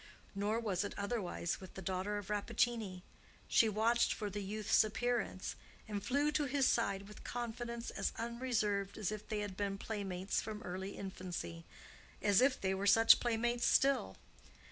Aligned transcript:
Nor 0.33 0.59
was 0.59 0.83
it 0.83 0.97
otherwise 0.97 1.61
with 1.61 1.75
the 1.75 1.81
daughter 1.83 2.17
of 2.17 2.31
Rappaccini. 2.31 3.03
She 3.47 3.69
watched 3.69 4.13
for 4.13 4.31
the 4.31 4.41
youth's 4.41 4.83
appearance, 4.83 5.55
and 5.87 6.01
flew 6.03 6.31
to 6.31 6.45
his 6.45 6.65
side 6.65 7.07
with 7.07 7.23
confidence 7.23 7.91
as 7.91 8.11
unreserved 8.17 8.97
as 8.97 9.11
if 9.11 9.27
they 9.29 9.41
had 9.41 9.55
been 9.55 9.77
playmates 9.77 10.41
from 10.41 10.63
early 10.63 10.97
infancy—as 10.97 12.41
if 12.41 12.59
they 12.59 12.73
were 12.73 12.87
such 12.87 13.19
playmates 13.19 13.67
still. 13.67 14.17